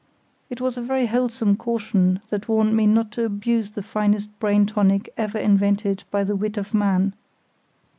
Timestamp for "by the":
6.09-6.35